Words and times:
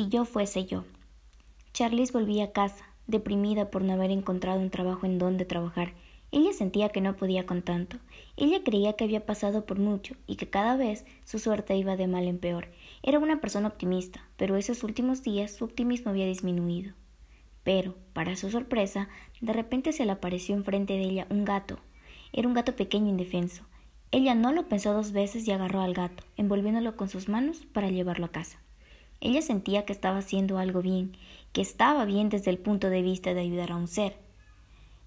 Si 0.00 0.08
yo 0.08 0.24
fuese 0.24 0.64
yo. 0.64 0.84
Charlize 1.74 2.14
volvía 2.14 2.44
a 2.44 2.52
casa, 2.52 2.86
deprimida 3.06 3.70
por 3.70 3.82
no 3.82 3.92
haber 3.92 4.10
encontrado 4.10 4.58
un 4.58 4.70
trabajo 4.70 5.04
en 5.04 5.18
donde 5.18 5.44
trabajar. 5.44 5.92
Ella 6.32 6.54
sentía 6.54 6.88
que 6.88 7.02
no 7.02 7.16
podía 7.16 7.44
con 7.44 7.60
tanto. 7.60 7.98
Ella 8.38 8.64
creía 8.64 8.94
que 8.94 9.04
había 9.04 9.26
pasado 9.26 9.66
por 9.66 9.78
mucho 9.78 10.16
y 10.26 10.36
que 10.36 10.48
cada 10.48 10.74
vez 10.78 11.04
su 11.26 11.38
suerte 11.38 11.76
iba 11.76 11.98
de 11.98 12.06
mal 12.06 12.28
en 12.28 12.38
peor. 12.38 12.68
Era 13.02 13.18
una 13.18 13.42
persona 13.42 13.68
optimista, 13.68 14.26
pero 14.38 14.56
esos 14.56 14.84
últimos 14.84 15.22
días 15.22 15.52
su 15.52 15.66
optimismo 15.66 16.12
había 16.12 16.24
disminuido. 16.24 16.94
Pero, 17.62 17.94
para 18.14 18.36
su 18.36 18.48
sorpresa, 18.48 19.10
de 19.42 19.52
repente 19.52 19.92
se 19.92 20.06
le 20.06 20.12
apareció 20.12 20.54
enfrente 20.54 20.94
de 20.94 21.02
ella 21.02 21.26
un 21.28 21.44
gato. 21.44 21.78
Era 22.32 22.48
un 22.48 22.54
gato 22.54 22.74
pequeño 22.74 23.08
e 23.08 23.10
indefenso. 23.10 23.64
Ella 24.12 24.34
no 24.34 24.50
lo 24.52 24.66
pensó 24.66 24.94
dos 24.94 25.12
veces 25.12 25.46
y 25.46 25.52
agarró 25.52 25.82
al 25.82 25.92
gato, 25.92 26.24
envolviéndolo 26.38 26.96
con 26.96 27.10
sus 27.10 27.28
manos 27.28 27.66
para 27.74 27.90
llevarlo 27.90 28.24
a 28.24 28.32
casa. 28.32 28.62
Ella 29.20 29.42
sentía 29.42 29.84
que 29.84 29.92
estaba 29.92 30.18
haciendo 30.18 30.58
algo 30.58 30.82
bien, 30.82 31.16
que 31.52 31.60
estaba 31.60 32.04
bien 32.04 32.28
desde 32.28 32.50
el 32.50 32.58
punto 32.58 32.90
de 32.90 33.02
vista 33.02 33.34
de 33.34 33.40
ayudar 33.40 33.72
a 33.72 33.76
un 33.76 33.88
ser. 33.88 34.16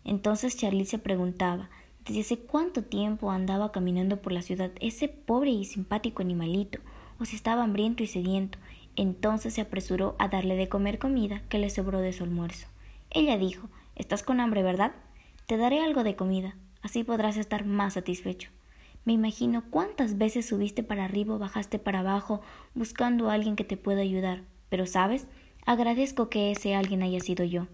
Entonces 0.04 0.58
Charlie 0.58 0.86
se 0.86 1.00
preguntaba 1.00 1.70
desde 2.06 2.22
hace 2.22 2.38
cuánto 2.38 2.84
tiempo 2.84 3.32
andaba 3.32 3.72
caminando 3.72 4.22
por 4.22 4.34
la 4.34 4.42
ciudad 4.42 4.72
ese 4.82 5.08
pobre 5.08 5.52
y 5.52 5.66
simpático 5.66 6.22
animalito, 6.22 6.80
o 7.20 7.26
si 7.26 7.36
estaba 7.36 7.64
hambriento 7.64 8.04
y 8.04 8.08
sediento. 8.08 8.58
Entonces 8.96 9.54
se 9.54 9.62
apresuró 9.62 10.16
a 10.20 10.28
darle 10.28 10.56
de 10.56 10.70
comer 10.70 11.00
comida 11.00 11.42
que 11.50 11.60
le 11.60 11.70
sobró 11.70 12.00
de 12.00 12.14
su 12.14 12.24
almuerzo. 12.24 12.68
Ella 13.10 13.38
dijo 13.38 13.70
Estás 13.96 14.24
con 14.24 14.40
hambre, 14.40 14.64
¿verdad? 14.64 14.94
Te 15.46 15.58
daré 15.58 15.82
algo 15.84 16.04
de 16.04 16.16
comida, 16.16 16.56
así 16.82 17.04
podrás 17.04 17.38
estar 17.38 17.66
más 17.66 17.94
satisfecho. 17.94 18.50
Me 19.06 19.14
imagino 19.14 19.64
cuántas 19.70 20.18
veces 20.18 20.46
subiste 20.48 20.84
para 20.84 21.06
arriba 21.06 21.36
o 21.36 21.40
bajaste 21.40 21.80
para 21.80 22.00
abajo 22.00 22.42
buscando 22.74 23.30
a 23.30 23.34
alguien 23.34 23.56
que 23.56 23.64
te 23.64 23.78
pueda 23.78 24.02
ayudar. 24.02 24.44
Pero, 24.70 24.86
¿sabes? 24.86 25.28
Agradezco 25.66 26.30
que 26.30 26.52
ese 26.52 26.76
alguien 26.76 27.04
haya 27.04 27.20
sido 27.20 27.44
yo. 27.44 27.68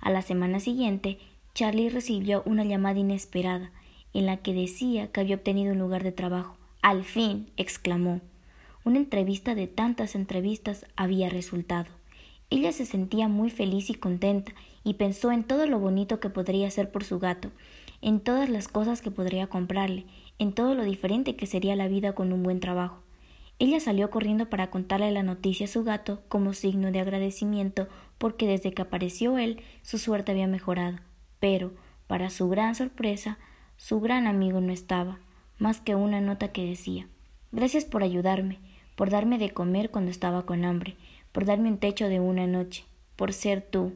A 0.00 0.10
la 0.10 0.22
semana 0.22 0.60
siguiente, 0.60 1.18
Charlie 1.54 1.88
recibió 1.88 2.42
una 2.46 2.64
llamada 2.64 2.98
inesperada 2.98 3.70
en 4.12 4.26
la 4.26 4.38
que 4.38 4.52
decía 4.52 5.08
que 5.08 5.20
había 5.20 5.36
obtenido 5.36 5.72
un 5.72 5.78
lugar 5.78 6.02
de 6.02 6.12
trabajo. 6.12 6.56
Al 6.82 7.04
fin, 7.04 7.50
exclamó. 7.56 8.20
Una 8.84 8.98
entrevista 8.98 9.54
de 9.54 9.66
tantas 9.66 10.14
entrevistas 10.14 10.84
había 10.94 11.30
resultado. 11.30 11.86
Ella 12.50 12.72
se 12.72 12.86
sentía 12.86 13.28
muy 13.28 13.50
feliz 13.50 13.90
y 13.90 13.94
contenta 13.94 14.52
y 14.84 14.94
pensó 14.94 15.32
en 15.32 15.44
todo 15.44 15.66
lo 15.66 15.78
bonito 15.78 16.20
que 16.20 16.30
podría 16.30 16.68
hacer 16.68 16.90
por 16.90 17.04
su 17.04 17.18
gato, 17.18 17.50
en 18.02 18.20
todas 18.20 18.48
las 18.48 18.68
cosas 18.68 19.00
que 19.00 19.10
podría 19.10 19.46
comprarle, 19.46 20.06
en 20.38 20.52
todo 20.52 20.74
lo 20.74 20.84
diferente 20.84 21.36
que 21.36 21.46
sería 21.46 21.74
la 21.76 21.88
vida 21.88 22.14
con 22.14 22.32
un 22.32 22.42
buen 22.42 22.60
trabajo. 22.60 23.02
Ella 23.58 23.78
salió 23.80 24.10
corriendo 24.10 24.50
para 24.50 24.70
contarle 24.70 25.10
la 25.12 25.22
noticia 25.22 25.66
a 25.66 25.68
su 25.68 25.84
gato 25.84 26.22
como 26.28 26.54
signo 26.54 26.90
de 26.90 27.00
agradecimiento 27.00 27.88
porque 28.18 28.46
desde 28.46 28.72
que 28.72 28.82
apareció 28.82 29.38
él 29.38 29.62
su 29.82 29.98
suerte 29.98 30.32
había 30.32 30.48
mejorado. 30.48 30.98
Pero, 31.38 31.72
para 32.06 32.30
su 32.30 32.48
gran 32.48 32.74
sorpresa, 32.74 33.38
su 33.76 34.00
gran 34.00 34.26
amigo 34.26 34.60
no 34.60 34.72
estaba, 34.72 35.18
más 35.58 35.80
que 35.80 35.94
una 35.94 36.20
nota 36.20 36.52
que 36.52 36.64
decía 36.66 37.08
Gracias 37.52 37.84
por 37.84 38.02
ayudarme, 38.02 38.58
por 38.96 39.10
darme 39.10 39.38
de 39.38 39.50
comer 39.50 39.90
cuando 39.90 40.10
estaba 40.10 40.44
con 40.44 40.64
hambre, 40.64 40.96
por 41.34 41.44
darme 41.44 41.68
un 41.68 41.78
techo 41.78 42.08
de 42.08 42.20
una 42.20 42.46
noche, 42.46 42.84
por 43.16 43.32
ser 43.32 43.60
tú. 43.60 43.94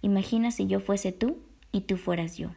Imagina 0.00 0.50
si 0.50 0.66
yo 0.66 0.80
fuese 0.80 1.12
tú 1.12 1.36
y 1.72 1.82
tú 1.82 1.98
fueras 1.98 2.38
yo. 2.38 2.52